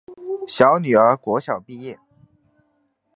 [0.47, 1.99] 小女儿国小毕业